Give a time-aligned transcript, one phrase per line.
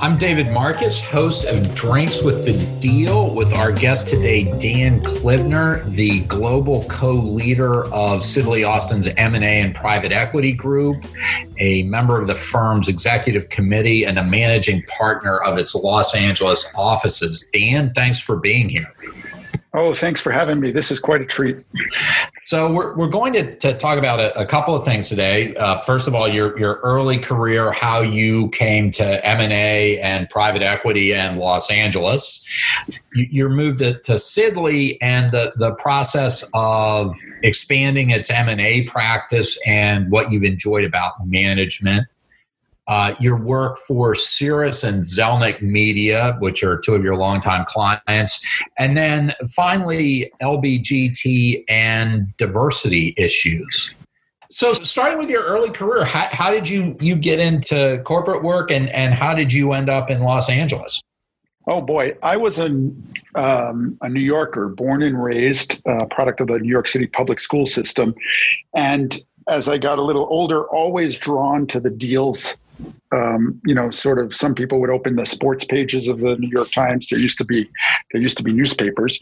[0.00, 5.84] I'm David Marcus, host of Drinks with the Deal, with our guest today, Dan Clivner,
[5.90, 11.04] the global co-leader of Sidley Austin's M&A and private equity group,
[11.58, 16.72] a member of the firm's executive committee, and a managing partner of its Los Angeles
[16.74, 17.50] offices.
[17.52, 18.94] Dan, thanks for being here.
[19.72, 20.72] Oh, thanks for having me.
[20.72, 21.58] This is quite a treat.
[22.42, 25.54] So we're, we're going to, to talk about a, a couple of things today.
[25.54, 30.00] Uh, first of all, your your early career, how you came to M and A
[30.00, 32.44] and private equity and Los Angeles.
[33.14, 38.82] Your move to, to Sidley and the the process of expanding its M and A
[38.86, 42.08] practice and what you've enjoyed about management
[42.90, 48.44] uh, your work for Siris and Zelnick Media, which are two of your longtime clients,
[48.78, 53.96] and then finally LBGT and diversity issues.
[54.50, 58.72] So, starting with your early career, how, how did you you get into corporate work,
[58.72, 61.00] and and how did you end up in Los Angeles?
[61.68, 62.66] Oh boy, I was a,
[63.36, 67.38] um, a New Yorker, born and raised, uh, product of the New York City public
[67.38, 68.16] school system,
[68.74, 72.56] and as I got a little older, always drawn to the deals
[73.12, 76.48] um, you know, sort of some people would open the sports pages of the New
[76.48, 77.08] York Times.
[77.08, 77.68] There used to be
[78.12, 79.18] there used to be newspapers,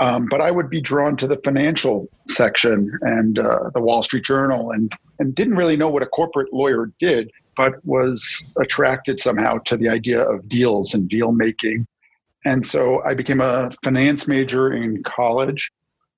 [0.00, 4.24] um, but I would be drawn to the financial section and uh, the Wall Street
[4.24, 9.58] Journal, and and didn't really know what a corporate lawyer did, but was attracted somehow
[9.58, 11.86] to the idea of deals and deal making.
[12.44, 15.70] And so I became a finance major in college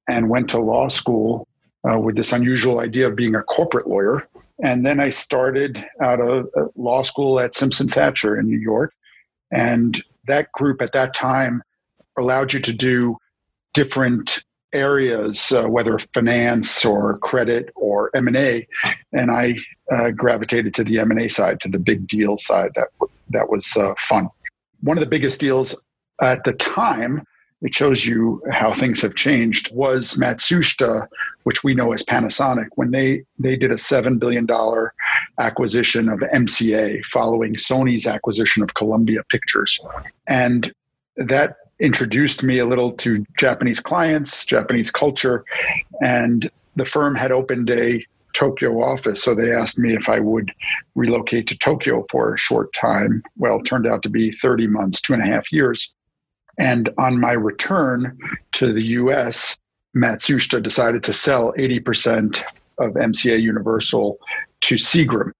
[0.08, 1.46] and went to law school
[1.88, 4.26] uh, with this unusual idea of being a corporate lawyer
[4.62, 8.92] and then I started out of uh, law school at Simpson Thacher in New York.
[9.50, 11.62] And that group at that time
[12.18, 13.16] allowed you to do
[13.72, 18.66] different areas, uh, whether finance or credit or M&A.
[19.12, 19.56] And I
[19.92, 22.70] uh, gravitated to the M&A side, to the big deal side.
[22.74, 22.88] That,
[23.30, 24.28] that was uh, fun.
[24.80, 25.82] One of the biggest deals
[26.20, 27.24] at the time
[27.64, 31.08] it shows you how things have changed was Matsushita,
[31.44, 34.46] which we know as Panasonic, when they, they did a $7 billion
[35.38, 39.80] acquisition of MCA following Sony's acquisition of Columbia Pictures.
[40.28, 40.70] And
[41.16, 45.42] that introduced me a little to Japanese clients, Japanese culture,
[46.02, 48.04] and the firm had opened a
[48.34, 49.22] Tokyo office.
[49.22, 50.52] So they asked me if I would
[50.94, 53.22] relocate to Tokyo for a short time.
[53.38, 55.94] Well, turned out to be 30 months, two and a half years.
[56.58, 58.16] And on my return
[58.52, 59.56] to the US,
[59.96, 62.42] Matsushita decided to sell 80%
[62.78, 64.18] of MCA Universal
[64.62, 65.30] to Seagram.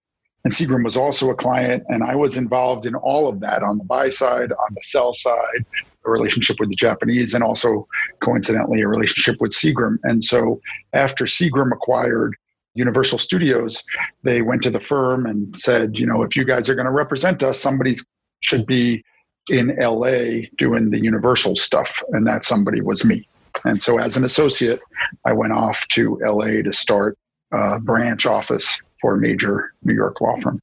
[0.43, 3.79] And Seagram was also a client, and I was involved in all of that on
[3.79, 5.65] the buy side, on the sell side,
[6.05, 7.87] a relationship with the Japanese, and also
[8.21, 9.97] coincidentally a relationship with Seagram.
[10.03, 10.61] And so
[10.93, 12.35] after Seagram acquired
[12.75, 13.83] Universal Studios,
[14.21, 16.91] they went to the firm and said, you know, if you guys are going to
[16.91, 17.95] represent us, somebody
[18.41, 19.03] should be
[19.49, 23.27] in LA doing the Universal stuff, and that somebody was me.
[23.63, 24.79] And so, as an associate,
[25.25, 27.17] I went off to LA to start
[27.51, 30.59] a branch office for a major New York law firm.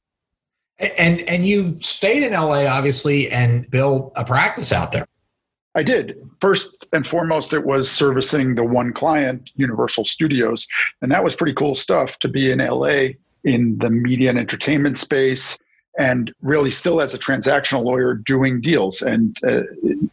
[0.79, 5.07] And and you stayed in LA, obviously, and built a practice out there.
[5.75, 6.15] I did.
[6.39, 10.67] First and foremost, it was servicing the one client, Universal Studios,
[11.01, 13.13] and that was pretty cool stuff to be in LA
[13.43, 15.57] in the media and entertainment space
[15.97, 19.01] and really still as a transactional lawyer doing deals.
[19.01, 19.61] And uh,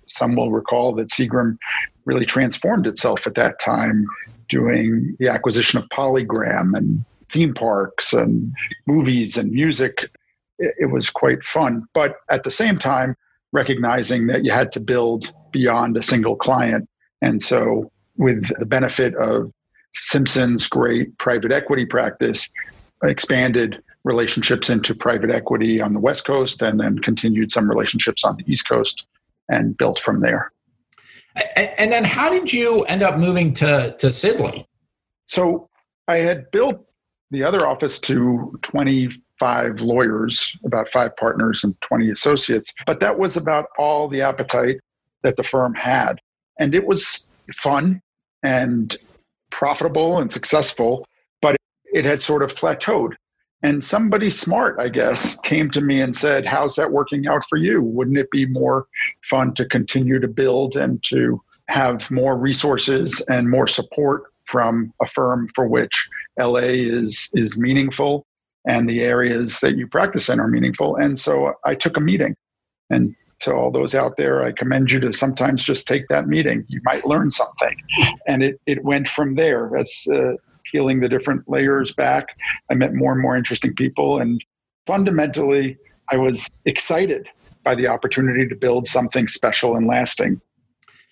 [0.06, 1.56] some will recall that Seagram
[2.04, 4.06] really transformed itself at that time,
[4.48, 8.52] doing the acquisition of Polygram and theme parks and
[8.86, 10.10] movies and music.
[10.58, 11.86] It, it was quite fun.
[11.94, 13.16] But at the same time,
[13.52, 16.88] recognizing that you had to build beyond a single client.
[17.22, 19.50] And so, with the benefit of
[19.94, 22.48] Simpson's great private equity practice,
[23.02, 28.36] expanded relationships into private equity on the West Coast and then continued some relationships on
[28.36, 29.06] the East Coast
[29.48, 30.52] and built from there.
[31.56, 34.66] And then how did you end up moving to, to Sidley?
[35.26, 35.68] So
[36.08, 36.84] I had built
[37.30, 43.36] the other office to 25 lawyers, about five partners and 20 associates, but that was
[43.36, 44.80] about all the appetite
[45.22, 46.20] that the firm had.
[46.58, 48.00] And it was fun
[48.42, 48.96] and
[49.50, 51.06] profitable and successful,
[51.40, 51.56] but
[51.92, 53.14] it had sort of plateaued.
[53.62, 57.58] And somebody smart, I guess, came to me and said, How's that working out for
[57.58, 57.82] you?
[57.82, 58.86] Wouldn't it be more
[59.24, 65.06] fun to continue to build and to have more resources and more support from a
[65.06, 66.08] firm for which
[66.38, 68.26] LA is, is meaningful
[68.66, 70.96] and the areas that you practice in are meaningful?
[70.96, 72.34] And so I took a meeting.
[72.88, 76.64] And to all those out there, I commend you to sometimes just take that meeting.
[76.68, 77.76] You might learn something.
[78.26, 79.70] And it, it went from there.
[79.74, 80.34] That's uh,
[80.70, 82.28] peeling the different layers back.
[82.70, 84.20] I met more and more interesting people.
[84.20, 84.44] And
[84.86, 85.78] fundamentally,
[86.10, 87.28] I was excited
[87.64, 90.40] by the opportunity to build something special and lasting.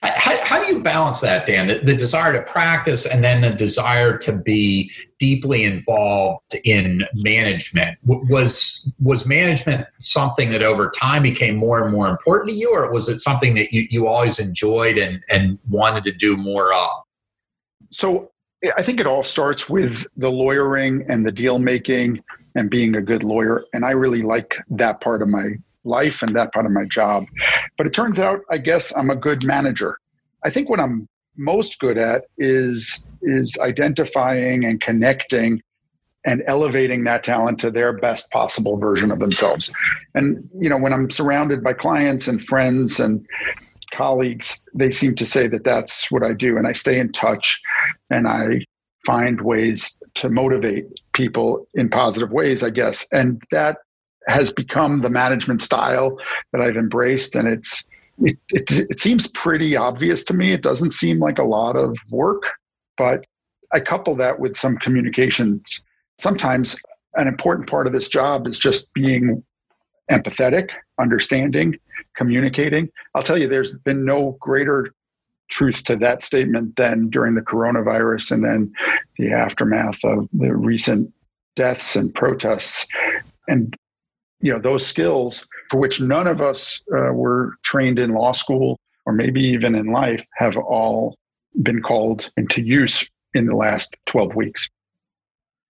[0.02, 1.66] How, how, do you balance that, Dan?
[1.66, 7.98] The, the, desire to practice and then the desire to be deeply involved in management.
[8.04, 12.92] Was was management something that over time became more and more important to you, or
[12.92, 17.02] was it something that you, you always enjoyed and, and wanted to do more of?
[17.90, 18.30] So
[18.76, 22.22] I think it all starts with the lawyering and the deal making
[22.54, 23.64] and being a good lawyer.
[23.72, 25.50] And I really like that part of my
[25.84, 27.26] life and that part of my job.
[27.76, 29.98] But it turns out, I guess, I'm a good manager.
[30.44, 35.62] I think what I'm most good at is is identifying and connecting
[36.24, 39.70] and elevating that talent to their best possible version of themselves.
[40.14, 43.24] And you know, when I'm surrounded by clients and friends and
[43.92, 47.60] colleagues, they seem to say that that's what I do, and I stay in touch,
[48.10, 48.64] and I
[49.06, 53.06] find ways to motivate people in positive ways, I guess.
[53.12, 53.78] And that
[54.26, 56.18] has become the management style
[56.52, 57.84] that I've embraced, and it's
[58.20, 60.52] it, it, it seems pretty obvious to me.
[60.52, 62.42] It doesn't seem like a lot of work,
[62.96, 63.24] but
[63.72, 65.82] I couple that with some communications.
[66.18, 66.76] Sometimes
[67.14, 69.42] an important part of this job is just being
[70.10, 70.70] empathetic,
[71.00, 71.78] understanding,
[72.16, 72.88] communicating.
[73.14, 74.92] I'll tell you, there's been no greater
[75.48, 78.72] truth to that statement than during the coronavirus and then
[79.18, 81.12] the aftermath of the recent
[81.56, 82.86] deaths and protests.
[83.48, 83.74] And
[84.40, 88.78] you know those skills for which none of us uh, were trained in law school
[89.06, 91.16] or maybe even in life have all
[91.62, 94.68] been called into use in the last 12 weeks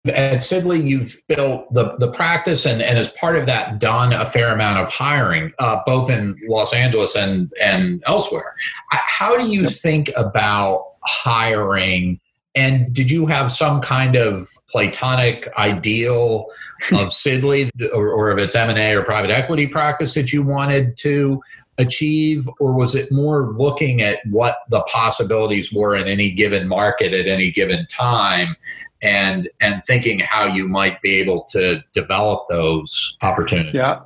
[0.07, 4.25] at Sidley, you've built the, the practice and, and as part of that done a
[4.25, 8.55] fair amount of hiring, uh, both in Los Angeles and, and elsewhere.
[8.91, 12.21] How do you think about hiring?
[12.55, 16.47] And did you have some kind of platonic ideal
[16.93, 21.43] of Sidley or, or of its M&A or private equity practice that you wanted to
[21.79, 22.49] achieve?
[22.61, 27.27] Or was it more looking at what the possibilities were in any given market at
[27.27, 28.57] any given time
[29.03, 33.75] and and thinking how you might be able to develop those opportunities.
[33.75, 34.01] Yeah.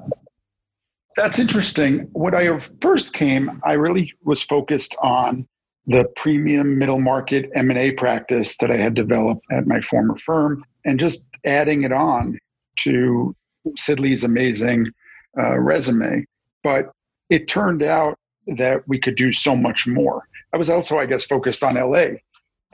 [1.17, 2.09] That's interesting.
[2.13, 5.47] When I first came, I really was focused on
[5.87, 10.99] the premium middle market M&A practice that I had developed at my former firm and
[10.99, 12.39] just adding it on
[12.81, 13.35] to
[13.79, 14.91] Sidley's amazing
[15.39, 16.25] uh, resume.
[16.63, 16.93] But
[17.33, 18.19] it turned out
[18.59, 20.29] that we could do so much more.
[20.53, 22.19] I was also, I guess, focused on LA.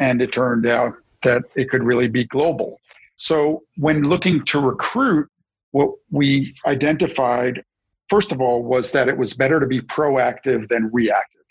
[0.00, 2.80] And it turned out that it could really be global.
[3.16, 5.28] So when looking to recruit,
[5.70, 7.62] what we identified,
[8.08, 11.46] first of all, was that it was better to be proactive than reactive.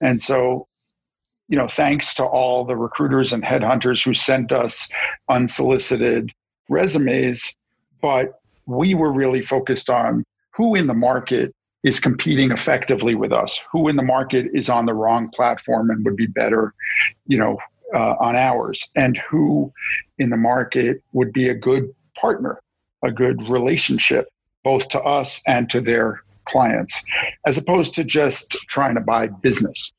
[0.00, 0.68] And so,
[1.48, 4.88] you know, thanks to all the recruiters and headhunters who sent us
[5.28, 6.30] unsolicited
[6.68, 7.56] resumes,
[8.00, 10.22] but we were really focused on
[10.54, 11.52] who in the market
[11.84, 16.04] is competing effectively with us, who in the market is on the wrong platform and
[16.04, 16.74] would be better,
[17.26, 17.58] you know,
[17.94, 19.72] uh, on ours and who
[20.18, 22.60] in the market would be a good partner,
[23.04, 24.28] a good relationship,
[24.64, 27.04] both to us and to their clients,
[27.46, 29.92] as opposed to just trying to buy business.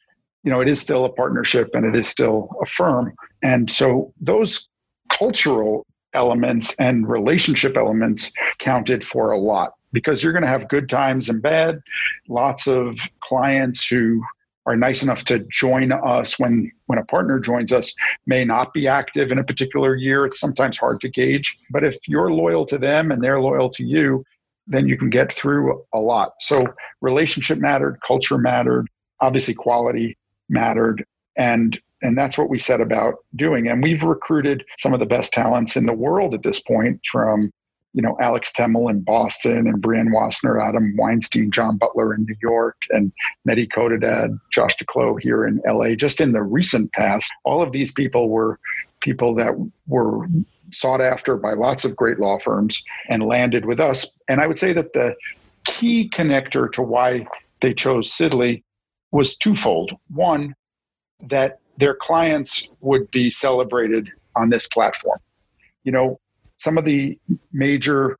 [0.43, 3.13] You know, it is still a partnership and it is still a firm.
[3.43, 4.67] And so those
[5.09, 10.89] cultural elements and relationship elements counted for a lot because you're going to have good
[10.89, 11.81] times and bad.
[12.27, 14.23] Lots of clients who
[14.65, 17.93] are nice enough to join us when when a partner joins us
[18.25, 20.25] may not be active in a particular year.
[20.25, 21.57] It's sometimes hard to gauge.
[21.71, 24.23] But if you're loyal to them and they're loyal to you
[24.67, 26.33] then you can get through a lot.
[26.41, 26.67] So
[27.01, 28.87] relationship mattered culture mattered
[29.21, 30.17] obviously quality
[30.49, 31.05] mattered
[31.37, 33.67] and and that's what we set about doing.
[33.67, 37.49] And we've recruited some of the best talents in the world at this point from
[37.93, 42.35] you know, Alex Temmel in Boston and Brian Wassner, Adam Weinstein, John Butler in New
[42.41, 43.11] York, and
[43.47, 45.95] Mehdi Khodadad, Josh DuClos here in LA.
[45.95, 48.59] Just in the recent past, all of these people were
[48.99, 49.53] people that
[49.87, 50.27] were
[50.71, 54.15] sought after by lots of great law firms and landed with us.
[54.27, 55.15] And I would say that the
[55.65, 57.25] key connector to why
[57.61, 58.63] they chose Sidley
[59.11, 59.91] was twofold.
[60.09, 60.55] One,
[61.21, 65.19] that their clients would be celebrated on this platform.
[65.83, 66.19] You know,
[66.57, 67.17] some of the
[67.53, 68.17] major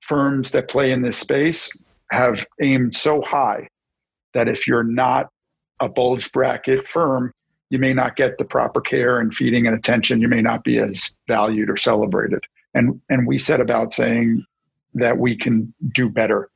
[0.00, 1.70] firms that play in this space
[2.10, 3.68] have aimed so high
[4.34, 5.28] that if you're not
[5.80, 7.32] a bulge bracket firm,
[7.70, 10.20] you may not get the proper care and feeding and attention.
[10.20, 12.44] You may not be as valued or celebrated.
[12.74, 14.44] And, and we set about saying
[14.94, 16.50] that we can do better.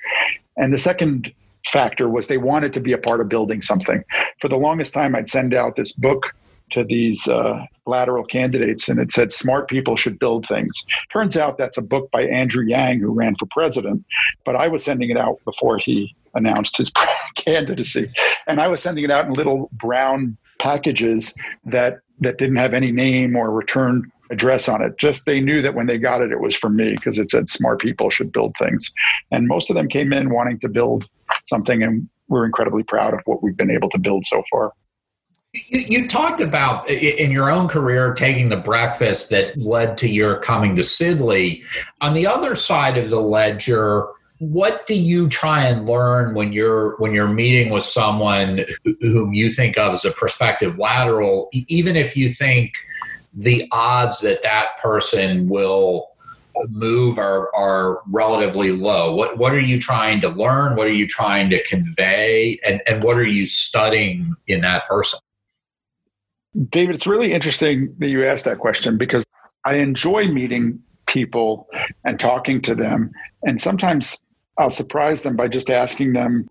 [0.56, 1.32] And the second
[1.66, 4.04] factor was they wanted to be a part of building something.
[4.40, 6.22] For the longest time, I'd send out this book
[6.70, 10.84] to these uh, lateral candidates, and it said smart people should build things.
[11.12, 14.04] Turns out that's a book by Andrew Yang, who ran for president,
[14.44, 16.92] but I was sending it out before he announced his
[17.36, 18.10] candidacy,
[18.46, 22.92] and I was sending it out in little brown packages that that didn't have any
[22.92, 24.96] name or return address on it.
[24.98, 27.48] Just they knew that when they got it, it was for me because it said
[27.48, 28.90] smart people should build things,
[29.30, 31.08] and most of them came in wanting to build
[31.44, 34.72] something, and we're incredibly proud of what we've been able to build so far.
[35.68, 40.38] You, you, talked about in your own career taking the breakfast that led to your
[40.40, 41.62] coming to Sidley.
[42.00, 44.06] On the other side of the ledger,
[44.38, 48.64] what do you try and learn when you're when you're meeting with someone
[49.00, 52.76] whom you think of as a prospective lateral, even if you think
[53.32, 56.08] the odds that that person will
[56.68, 59.14] move are are relatively low.
[59.14, 60.76] What what are you trying to learn?
[60.76, 62.58] What are you trying to convey?
[62.64, 65.18] And and what are you studying in that person?
[66.70, 69.24] David, it's really interesting that you asked that question because
[69.64, 71.68] I enjoy meeting people
[72.04, 73.10] and talking to them.
[73.42, 74.22] And sometimes
[74.58, 76.48] I'll surprise them by just asking them,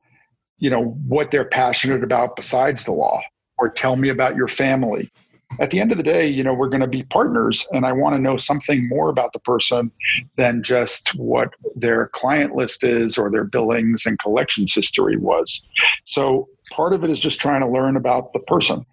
[0.59, 3.19] you know, what they're passionate about besides the law,
[3.57, 5.12] or tell me about your family.
[5.59, 7.93] At the end of the day, you know, we're going to be partners, and I
[7.93, 9.91] want to know something more about the person
[10.35, 15.65] than just what their client list is or their billings and collections history was.
[16.05, 18.85] So part of it is just trying to learn about the person.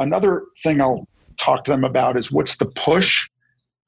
[0.00, 1.06] Another thing I'll
[1.38, 3.28] talk to them about is what's the push,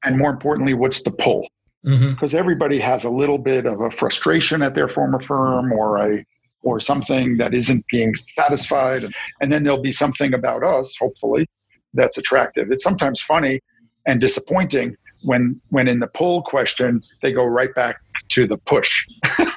[0.05, 1.47] and more importantly, what's the pull.
[1.83, 2.37] Because mm-hmm.
[2.37, 6.25] everybody has a little bit of a frustration at their former firm or a
[6.61, 9.03] or something that isn't being satisfied,
[9.41, 11.45] and then there'll be something about us, hopefully,
[11.93, 12.71] that's attractive.
[12.71, 13.59] It's sometimes funny
[14.07, 17.97] and disappointing when when in the pull question they go right back
[18.33, 19.07] to the push.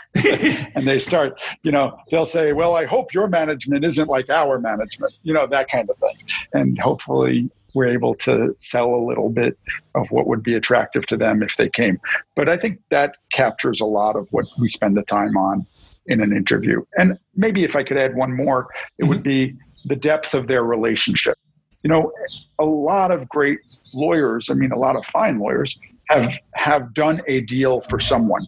[0.74, 4.58] And they start you know they'll say well i hope your management isn't like our
[4.58, 6.16] management you know that kind of thing.
[6.52, 9.58] And hopefully we're able to sell a little bit
[9.94, 12.00] of what would be attractive to them if they came.
[12.34, 15.66] But i think that captures a lot of what we spend the time on
[16.06, 16.84] in an interview.
[16.98, 18.68] And maybe if i could add one more
[18.98, 19.56] it would mm-hmm.
[19.56, 21.36] be the depth of their relationship.
[21.82, 22.12] You know
[22.58, 23.60] a lot of great
[23.94, 25.78] lawyers i mean a lot of fine lawyers
[26.08, 28.44] have have done a deal for someone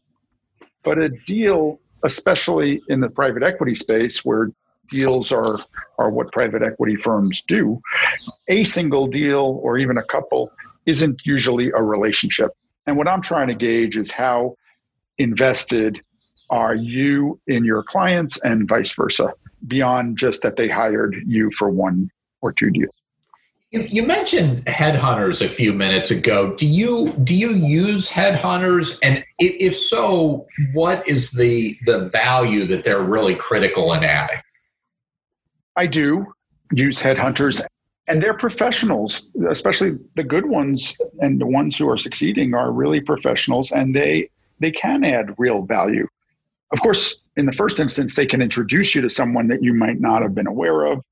[0.82, 4.50] but a deal, especially in the private equity space where
[4.88, 5.58] deals are
[5.98, 7.80] are what private equity firms do,
[8.48, 10.50] a single deal or even a couple
[10.86, 12.50] isn't usually a relationship.
[12.86, 14.56] And what I'm trying to gauge is how
[15.18, 16.00] invested
[16.50, 19.32] are you in your clients and vice versa,
[19.66, 22.94] beyond just that they hired you for one or two deals.
[23.70, 26.54] You, you mentioned headhunters a few minutes ago.
[26.54, 32.82] Do you do you use headhunters, and if, so, what is the the value that
[32.82, 34.40] they're really critical in adding?
[35.76, 36.32] I do
[36.72, 37.62] use headhunters,
[38.06, 43.02] and they're professionals, especially the good ones and the ones who are succeeding are really
[43.02, 46.08] professionals, and they they can add real value.
[46.72, 50.00] Of course, in the first instance, they can introduce you to someone that you might
[50.00, 51.02] not have been aware of,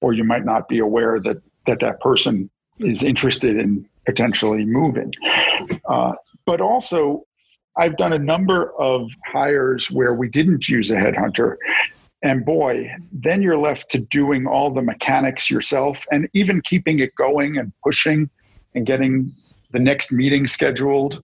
[0.00, 5.12] or you might not be aware that that that person is interested in potentially moving.
[5.88, 6.12] Uh,
[6.44, 7.24] but also,
[7.76, 11.56] I've done a number of hires where we didn't use a headhunter.
[12.22, 17.14] And boy, then you're left to doing all the mechanics yourself and even keeping it
[17.16, 18.30] going and pushing
[18.74, 19.32] and getting
[19.72, 21.22] the next meeting scheduled.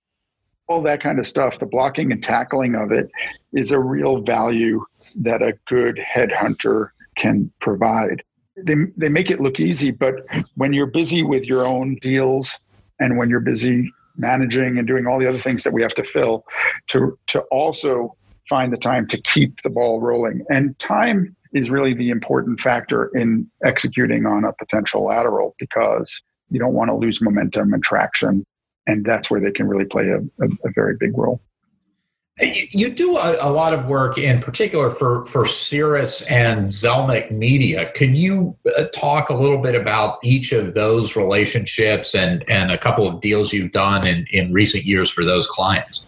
[0.68, 3.10] All that kind of stuff, the blocking and tackling of it
[3.52, 4.84] is a real value
[5.16, 8.22] that a good headhunter can provide
[8.64, 10.14] they, they make it look easy, but
[10.56, 12.58] when you're busy with your own deals
[12.98, 16.04] and when you're busy managing and doing all the other things that we have to
[16.04, 16.44] fill,
[16.88, 18.14] to to also
[18.48, 20.44] find the time to keep the ball rolling.
[20.50, 26.58] And time is really the important factor in executing on a potential lateral because you
[26.58, 28.44] don't want to lose momentum and traction.
[28.86, 31.40] And that's where they can really play a, a, a very big role.
[32.42, 37.92] You do a, a, lot of work in particular for, for Siris and Zelnick Media.
[37.92, 42.78] Can you uh, talk a little bit about each of those relationships and, and a
[42.78, 46.06] couple of deals you've done in, in recent years for those clients?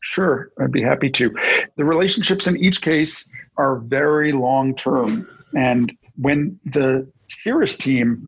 [0.00, 1.34] Sure, I'd be happy to.
[1.76, 5.28] The relationships in each case are very long term.
[5.54, 8.26] And when the Siris team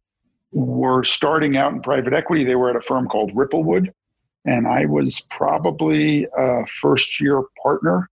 [0.52, 3.92] were starting out in private equity, they were at a firm called Ripplewood
[4.47, 8.09] and I was probably a first year partner.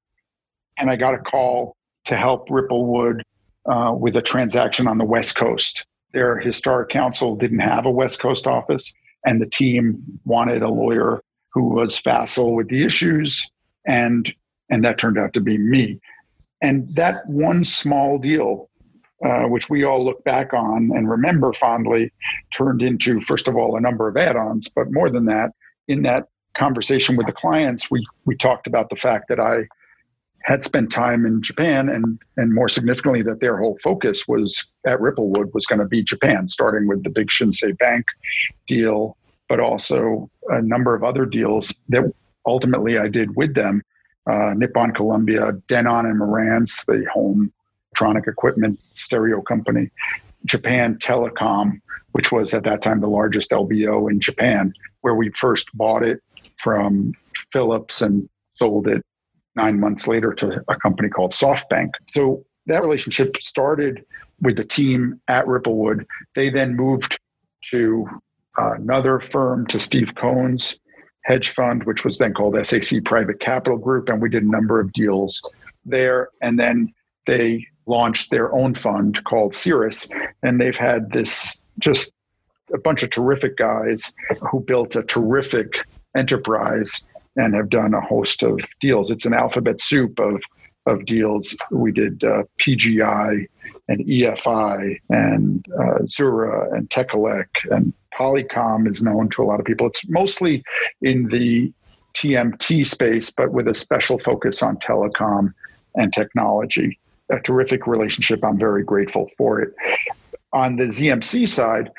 [0.79, 1.77] And I got a call
[2.07, 3.23] to help Ripplewood
[3.67, 5.87] uh, with a transaction on the West Coast.
[6.13, 8.93] Their historic counsel didn't have a West Coast office,
[9.25, 11.23] and the team wanted a lawyer
[11.53, 13.49] who was facile with the issues,
[13.87, 14.33] and
[14.71, 16.01] and that turned out to be me.
[16.61, 18.69] And that one small deal
[19.25, 22.13] uh, which we all look back on and remember fondly,
[22.53, 24.69] turned into, first of all, a number of add ons.
[24.69, 25.51] But more than that,
[25.89, 29.67] in that conversation with the clients, we, we talked about the fact that I
[30.43, 34.99] had spent time in Japan and, and more significantly, that their whole focus was at
[34.99, 38.05] Ripplewood was going to be Japan, starting with the big Shinsei Bank
[38.67, 39.17] deal,
[39.49, 42.05] but also a number of other deals that
[42.47, 43.83] ultimately I did with them.
[44.31, 47.53] Uh, Nippon Columbia, Denon and Marantz, the home
[47.95, 49.89] electronic equipment stereo company,
[50.45, 51.81] Japan Telecom,
[52.13, 56.21] which was at that time the largest LBO in Japan, where we first bought it
[56.63, 57.13] from
[57.53, 59.03] Philips and sold it
[59.57, 61.91] nine months later to a company called SoftBank.
[62.07, 64.05] So that relationship started
[64.41, 66.07] with the team at Ripplewood.
[66.35, 67.19] They then moved
[67.71, 68.07] to
[68.57, 70.79] another firm, to Steve Cohen's
[71.25, 74.79] hedge fund, which was then called SAC Private Capital Group, and we did a number
[74.79, 75.43] of deals
[75.85, 76.29] there.
[76.43, 76.93] And then
[77.27, 80.09] they launched their own fund called Siris,
[80.43, 82.13] and they've had this just
[82.73, 84.13] a bunch of terrific guys
[84.51, 85.69] who built a terrific
[86.17, 87.01] enterprise
[87.37, 89.11] and have done a host of deals.
[89.11, 90.43] It's an alphabet soup of
[90.87, 91.57] of deals.
[91.71, 93.47] We did uh, PGI
[93.89, 99.67] and EFI and uh, Xura and Tekelec and Polycom is known to a lot of
[99.67, 99.87] people.
[99.87, 100.63] It's mostly
[101.01, 101.73] in the
[102.15, 105.55] TMT space, but with a special focus on telecom
[105.95, 106.99] and technology
[107.31, 108.45] a terrific relationship.
[108.45, 109.75] I'm very grateful for it.
[110.53, 111.91] On the ZMC side,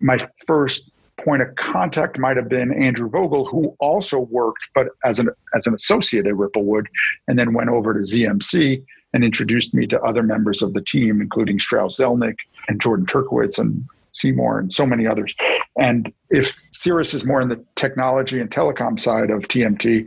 [0.00, 0.90] my first
[1.24, 5.66] point of contact might have been Andrew Vogel, who also worked, but as an as
[5.66, 6.86] an associate at Ripplewood,
[7.28, 8.82] and then went over to ZMC
[9.14, 12.36] and introduced me to other members of the team, including Strauss Zelnick
[12.68, 15.34] and Jordan Turkowitz and Seymour and so many others.
[15.78, 20.06] And if Siris is more on the technology and telecom side of TMT,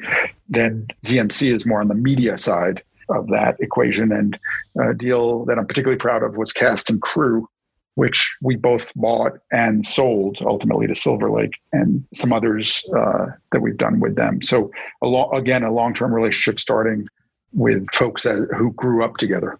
[0.49, 4.11] then ZMC is more on the media side of that equation.
[4.11, 4.37] And
[4.81, 7.47] a deal that I'm particularly proud of was Cast and Crew,
[7.95, 13.61] which we both bought and sold ultimately to Silver Lake and some others uh, that
[13.61, 14.41] we've done with them.
[14.41, 14.71] So,
[15.01, 17.07] a lo- again, a long term relationship starting
[17.53, 19.59] with folks that, who grew up together.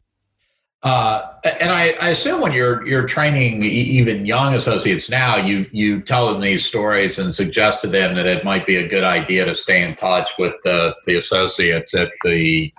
[0.86, 6.00] Uh, and I, I, assume when you're you're training even young associates now, you you
[6.00, 9.46] tell them these stories and suggest to them that it might be a good idea
[9.46, 12.72] to stay in touch with the the associates at the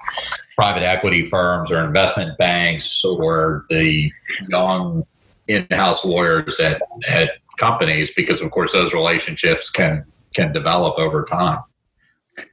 [0.55, 4.09] private equity firms or investment banks or the
[4.49, 5.05] young
[5.49, 11.59] in-house lawyers at, at companies because of course those relationships can can develop over time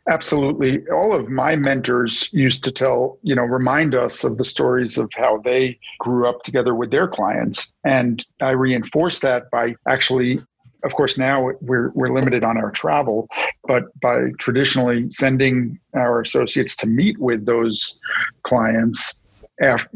[0.10, 0.88] absolutely.
[0.90, 5.12] All of my mentors used to tell you know remind us of the stories of
[5.16, 7.72] how they grew up together with their clients.
[7.84, 10.42] And i reinforce that by actually
[10.84, 13.30] of course, now we're, we're limited on our travel,
[13.68, 18.00] but by traditionally sending our associates to meet with those
[18.44, 19.16] clients,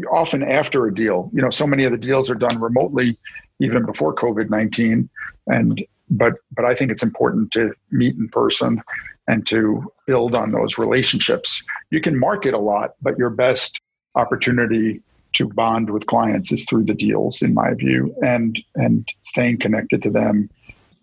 [0.10, 1.30] often after a deal.
[1.34, 3.18] You know, so many of the deals are done remotely,
[3.60, 5.10] even before COVID nineteen,
[5.48, 8.82] and but but I think it's important to meet in person
[9.28, 11.62] and to build on those relationships.
[11.92, 13.80] You can market a lot, but your best
[14.16, 15.02] opportunity
[15.34, 20.02] to bond with clients is through the deals, in my view, and and staying connected
[20.04, 20.50] to them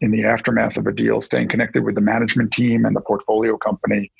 [0.00, 3.56] in the aftermath of a deal, staying connected with the management team and the portfolio
[3.56, 4.10] company,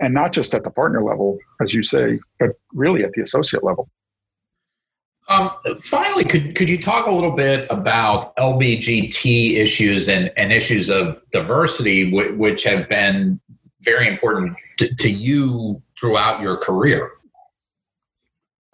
[0.00, 3.62] and not just at the partner level, as you say, but really at the associate
[3.62, 3.88] level.
[5.30, 10.90] Um, finally, could could you talk a little bit about LBGT issues and, and issues
[10.90, 13.40] of diversity, w- which have been
[13.82, 17.12] very important to, to you throughout your career?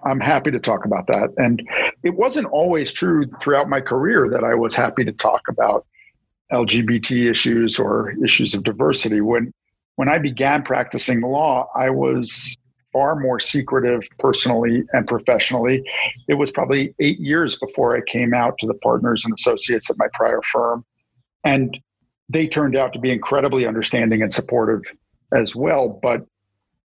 [0.03, 1.35] I'm happy to talk about that.
[1.37, 1.63] And
[2.03, 5.85] it wasn't always true throughout my career that I was happy to talk about
[6.53, 9.21] LGBT issues or issues of diversity.
[9.21, 9.53] When
[9.97, 12.57] when I began practicing law, I was
[12.97, 15.85] far more secretive personally and professionally.
[16.29, 19.99] It was probably eight years before I came out to the partners and associates at
[19.99, 20.83] my prior firm.
[21.45, 21.77] And
[22.31, 24.81] they turned out to be incredibly understanding and supportive
[25.35, 26.01] as well.
[26.03, 26.25] But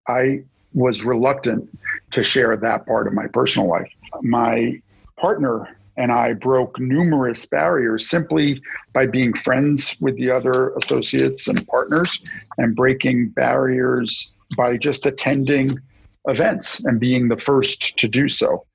[0.10, 0.43] I
[0.74, 1.69] was reluctant
[2.10, 3.89] to share that part of my personal life.
[4.21, 4.82] My
[5.15, 11.65] partner and I broke numerous barriers simply by being friends with the other associates and
[11.67, 12.21] partners
[12.58, 15.80] and breaking barriers by just attending
[16.27, 18.65] events and being the first to do so.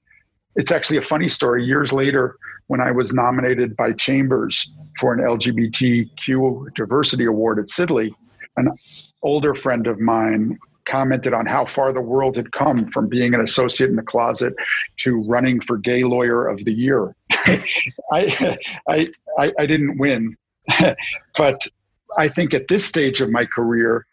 [0.56, 1.64] It's actually a funny story.
[1.64, 2.36] Years later,
[2.68, 8.10] when I was nominated by Chambers for an LGBTQ diversity award at Sidley,
[8.56, 8.70] an
[9.22, 13.40] older friend of mine commented on how far the world had come from being an
[13.40, 14.54] associate in the closet
[14.96, 17.14] to running for gay lawyer of the year.
[18.12, 20.36] I, I, I, I didn't win,
[21.36, 21.66] but
[22.16, 24.06] I think at this stage of my career,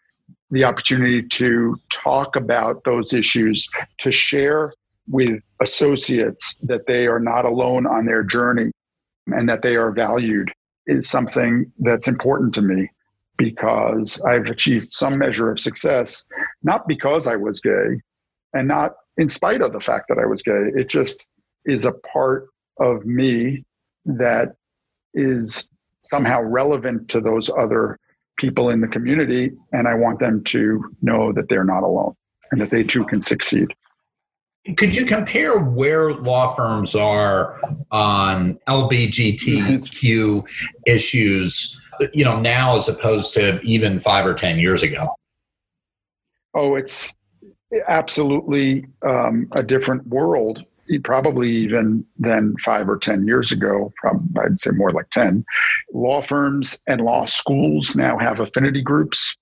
[0.50, 4.72] the opportunity to talk about those issues, to share
[5.08, 8.70] with associates that they are not alone on their journey
[9.26, 10.50] and that they are valued
[10.86, 12.90] is something that's important to me
[13.36, 16.22] because I've achieved some measure of success,
[16.62, 18.00] not because I was gay
[18.52, 20.70] and not in spite of the fact that I was gay.
[20.76, 21.26] It just
[21.64, 22.46] is a part
[22.78, 23.64] of me
[24.04, 24.54] that
[25.14, 25.70] is
[26.02, 27.98] somehow relevant to those other
[28.36, 29.52] people in the community.
[29.72, 32.14] And I want them to know that they're not alone
[32.50, 33.68] and that they too can succeed.
[34.76, 40.48] Could you compare where law firms are on LBGTQ
[40.86, 41.80] issues,
[42.14, 45.06] you know, now as opposed to even five or 10 years ago?
[46.54, 47.14] Oh, it's
[47.88, 50.64] absolutely um, a different world,
[51.02, 53.92] probably even than five or 10 years ago.
[53.96, 55.44] Probably, I'd say more like 10.
[55.92, 59.36] Law firms and law schools now have affinity groups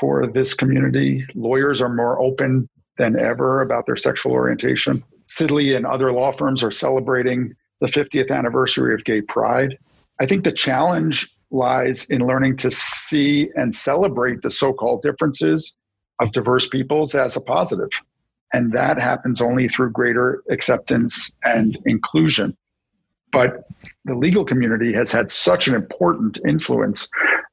[0.00, 1.24] for this community.
[1.34, 5.02] Lawyers are more open than ever about their sexual orientation.
[5.28, 9.76] Sidley and other law firms are celebrating the 50th anniversary of Gay Pride.
[10.20, 15.74] I think the challenge lies in learning to see and celebrate the so called differences
[16.20, 17.90] of diverse peoples as a positive.
[18.56, 22.56] And that happens only through greater acceptance and inclusion.
[23.30, 23.68] But
[24.06, 27.06] the legal community has had such an important influence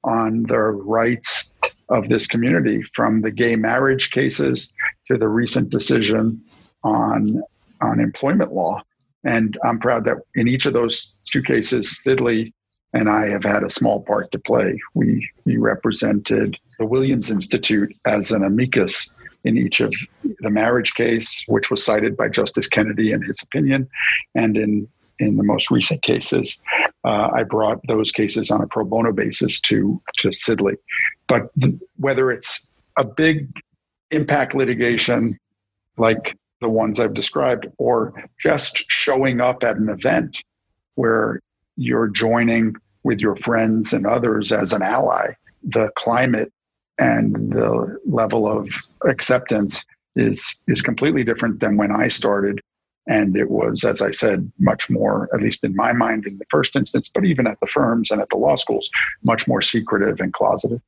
[0.06, 1.54] on the rights
[1.90, 4.72] of this community from the gay marriage cases
[5.08, 6.42] to the recent decision
[6.86, 7.44] on
[7.82, 8.82] on employment law.
[9.26, 12.54] And I'm proud that in each of those two cases, Sidley
[12.94, 14.80] and I have had a small part to play.
[14.94, 19.10] We we represented the Williams Institute as an amicus
[19.44, 19.94] in each of
[20.40, 23.90] the marriage case, which was cited by Justice Kennedy in his opinion,
[24.36, 24.88] and in
[25.20, 26.58] in the most recent cases,
[27.06, 30.76] uh, I brought those cases on a pro bono basis to to Sidley.
[31.28, 33.48] But th- whether it's a big
[34.12, 35.38] impact litigation
[35.98, 40.42] like the ones I've described, or just showing up at an event
[40.96, 41.42] where
[41.76, 46.52] you're joining with your friends and others as an ally, the climate
[47.00, 48.70] and the level of
[49.06, 49.84] acceptance
[50.16, 52.62] is is completely different than when I started.
[53.08, 56.46] And it was, as I said, much more, at least in my mind, in the
[56.50, 58.90] first instance, but even at the firms and at the law schools,
[59.26, 60.82] much more secretive and closeted.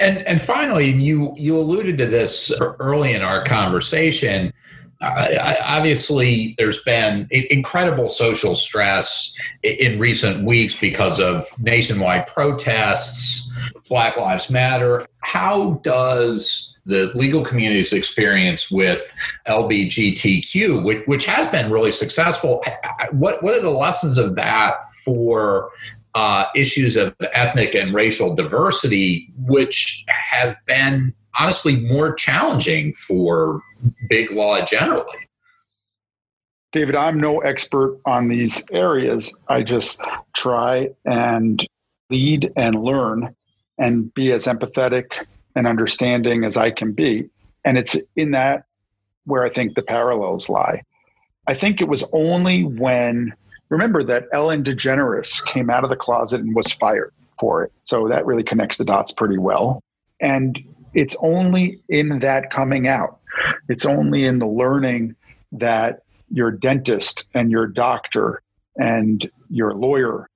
[0.00, 4.52] And and finally, you you alluded to this early in our conversation.
[5.00, 9.32] Uh, obviously, there's been incredible social stress
[9.62, 13.52] in recent weeks because of nationwide protests,
[13.88, 15.06] Black Lives Matter.
[15.20, 19.12] How does the legal community's experience with
[19.46, 22.64] LBGTQ, which, which has been really successful,
[23.12, 25.70] what, what are the lessons of that for
[26.14, 33.60] uh, issues of ethnic and racial diversity, which have been honestly more challenging for
[34.08, 35.06] big law generally.
[36.72, 39.32] David, I'm no expert on these areas.
[39.48, 40.02] I just
[40.36, 41.66] try and
[42.10, 43.34] lead and learn
[43.78, 45.06] and be as empathetic
[45.54, 47.30] and understanding as I can be.
[47.64, 48.64] And it's in that
[49.24, 50.82] where I think the parallels lie.
[51.46, 53.32] I think it was only when,
[53.70, 57.72] remember that Ellen DeGeneres came out of the closet and was fired for it.
[57.84, 59.82] So that really connects the dots pretty well.
[60.20, 60.58] And
[60.94, 63.20] it's only in that coming out,
[63.68, 65.14] it's only in the learning
[65.52, 68.42] that your dentist and your doctor
[68.76, 70.28] and your lawyer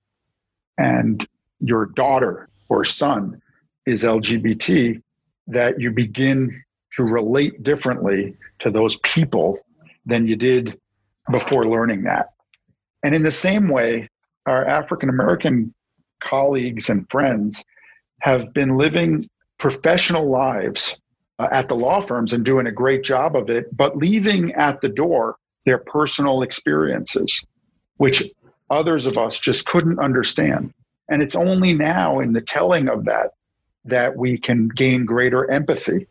[0.79, 1.27] and
[1.61, 3.41] your daughter or son
[3.87, 5.03] is LGBT
[5.49, 6.63] that you begin
[6.93, 9.59] to relate differently to those people
[10.07, 10.79] than you did
[11.31, 12.31] before learning that.
[13.03, 14.09] And in the same way,
[14.47, 15.75] our African American
[16.23, 17.65] colleagues and friends
[18.21, 19.29] have been living
[19.63, 21.01] professional lives
[21.39, 24.81] uh, at the law firms and doing a great job of it, but leaving at
[24.81, 27.47] the door their personal experiences,
[27.99, 28.25] which
[28.71, 30.75] others of us just couldn't understand.
[31.09, 33.31] And it's only now in the telling of that
[33.85, 36.09] that we can gain greater empathy.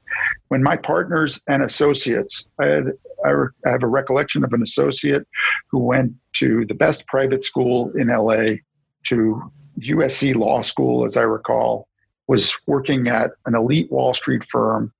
[0.47, 2.93] When my partners and associates, I, had,
[3.25, 3.31] I
[3.65, 5.27] have a recollection of an associate
[5.69, 8.59] who went to the best private school in LA,
[9.07, 11.89] to USC Law School, as I recall,
[12.31, 14.93] was working at an elite Wall Street firm,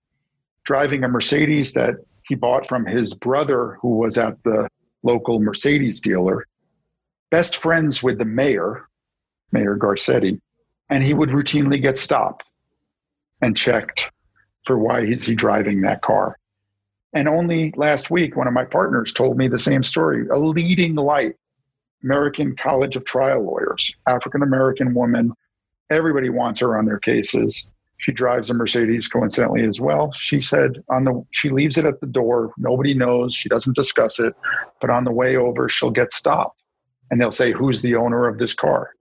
[0.65, 1.96] driving a Mercedes that
[2.28, 4.67] he bought from his brother, who was at the
[5.02, 6.46] local Mercedes dealer,
[7.30, 8.86] best friends with the mayor,
[9.54, 10.41] Mayor Garcetti,
[10.89, 12.44] and he would routinely get stopped
[13.41, 14.12] and checked
[14.67, 16.38] for why is he driving that car.
[17.13, 20.28] And only last week, one of my partners told me the same story.
[20.28, 21.36] A leading light,
[22.04, 25.32] American College of Trial Lawyers, African American woman
[25.91, 27.67] Everybody wants her on their cases.
[27.97, 30.12] She drives a Mercedes coincidentally as well.
[30.13, 32.54] She said on the she leaves it at the door.
[32.58, 33.36] Nobody knows.
[33.36, 34.34] She doesn't discuss it,
[34.80, 36.62] but on the way over she'll get stopped
[37.12, 38.91] and they'll say who's the owner of this car.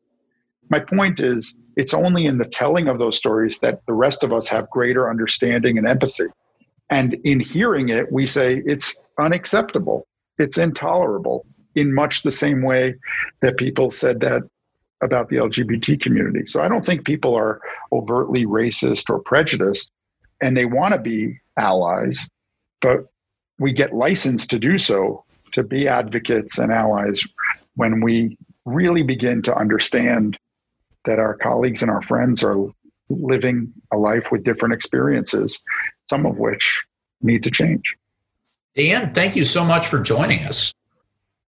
[0.69, 4.33] My point is it's only in the telling of those stories that the rest of
[4.33, 6.27] us have greater understanding and empathy.
[6.91, 10.07] And in hearing it, we say it's unacceptable.
[10.39, 12.97] It's intolerable in much the same way
[13.43, 14.43] that people said that
[15.03, 16.47] about the LGBT community.
[16.47, 17.61] So I don't think people are
[17.93, 19.91] overtly racist or prejudiced
[20.43, 22.29] and they want to be allies,
[22.81, 23.07] but
[23.59, 27.25] we get licensed to do so to be advocates and allies
[27.77, 30.39] when we really begin to understand
[31.05, 32.57] that our colleagues and our friends are
[33.09, 35.59] living a life with different experiences,
[36.05, 36.85] some of which
[37.23, 37.97] need to change.
[38.77, 40.73] Dan, thank you so much for joining us.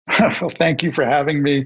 [0.21, 1.65] well, thank you for having me,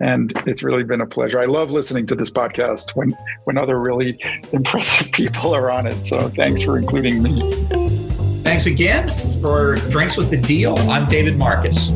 [0.00, 1.40] and it's really been a pleasure.
[1.40, 4.18] I love listening to this podcast when when other really
[4.52, 6.04] impressive people are on it.
[6.04, 7.40] So, thanks for including me.
[8.44, 10.78] Thanks again for Drinks with the Deal.
[10.90, 11.90] I'm David Marcus.